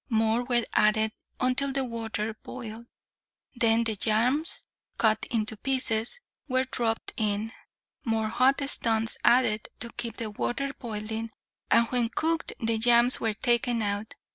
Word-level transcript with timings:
More 0.09 0.43
were 0.43 0.63
added 0.73 1.11
until 1.39 1.71
the 1.71 1.83
water 1.83 2.33
boiled. 2.33 2.87
Then 3.53 3.83
the 3.83 3.95
yams, 4.03 4.63
cut 4.97 5.27
into 5.29 5.57
pieces, 5.57 6.19
were 6.47 6.63
dropped 6.63 7.13
in, 7.17 7.51
more 8.03 8.29
hot 8.29 8.67
stones 8.67 9.19
added 9.23 9.69
to 9.79 9.91
keep 9.91 10.17
the 10.17 10.31
water 10.31 10.73
boiling, 10.73 11.29
and 11.69 11.85
when 11.89 12.09
cooked, 12.09 12.51
the 12.59 12.77
yams 12.77 13.19
were 13.19 13.35
taken 13.35 13.83
out. 13.83 14.15